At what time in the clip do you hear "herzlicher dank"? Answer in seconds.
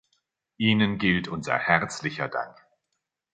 1.59-2.57